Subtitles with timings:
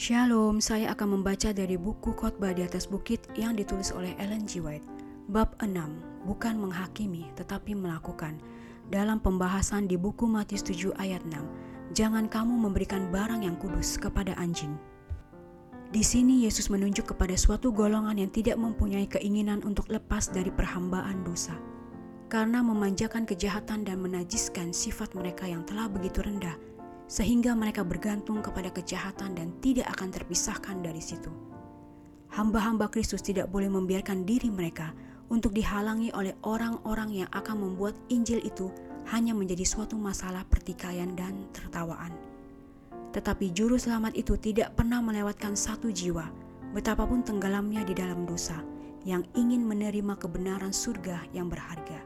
[0.00, 4.56] Shalom, saya akan membaca dari buku khotbah di atas bukit yang ditulis oleh Ellen G.
[4.64, 4.88] White.
[5.28, 5.76] Bab 6,
[6.24, 8.40] bukan menghakimi tetapi melakukan.
[8.88, 14.32] Dalam pembahasan di buku Matius 7 ayat 6, jangan kamu memberikan barang yang kudus kepada
[14.40, 14.72] anjing.
[15.92, 21.28] Di sini Yesus menunjuk kepada suatu golongan yang tidak mempunyai keinginan untuk lepas dari perhambaan
[21.28, 21.52] dosa.
[22.32, 26.56] Karena memanjakan kejahatan dan menajiskan sifat mereka yang telah begitu rendah,
[27.10, 31.34] sehingga mereka bergantung kepada kejahatan dan tidak akan terpisahkan dari situ.
[32.30, 34.94] Hamba-hamba Kristus tidak boleh membiarkan diri mereka
[35.26, 38.70] untuk dihalangi oleh orang-orang yang akan membuat Injil itu
[39.10, 42.14] hanya menjadi suatu masalah pertikaian dan tertawaan.
[43.10, 46.30] Tetapi juru selamat itu tidak pernah melewatkan satu jiwa,
[46.70, 48.62] betapapun tenggelamnya di dalam dosa,
[49.02, 51.98] yang ingin menerima kebenaran surga yang berharga.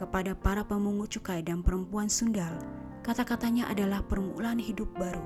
[0.00, 2.56] Kepada para pemungut cukai dan perempuan sundal,
[3.00, 5.24] Kata-katanya adalah permulaan hidup baru.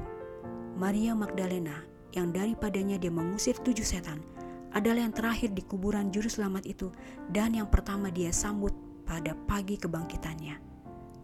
[0.79, 1.83] Maria Magdalena
[2.15, 4.23] yang daripadanya dia mengusir tujuh setan
[4.71, 6.95] adalah yang terakhir di kuburan juru selamat itu
[7.35, 8.71] dan yang pertama dia sambut
[9.03, 10.55] pada pagi kebangkitannya.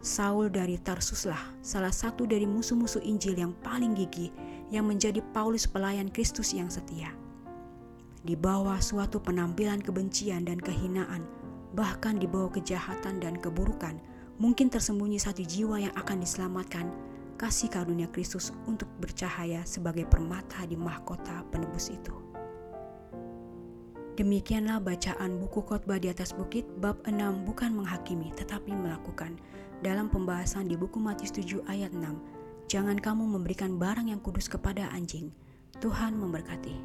[0.03, 4.35] Saul dari Tarsuslah salah satu dari musuh-musuh Injil yang paling gigih
[4.75, 7.15] yang menjadi Paulus pelayan Kristus yang setia.
[8.27, 11.25] Di bawah suatu penampilan kebencian dan kehinaan,
[11.75, 13.99] bahkan di bawah kejahatan dan keburukan,
[14.41, 16.89] mungkin tersembunyi satu jiwa yang akan diselamatkan
[17.41, 22.13] kasih karunia Kristus untuk bercahaya sebagai permata di mahkota penebus itu.
[24.21, 27.17] Demikianlah bacaan buku khotbah di atas bukit bab 6
[27.49, 29.41] bukan menghakimi tetapi melakukan
[29.81, 32.05] dalam pembahasan di buku Matius 7 ayat 6.
[32.69, 35.33] Jangan kamu memberikan barang yang kudus kepada anjing.
[35.81, 36.77] Tuhan memberkati.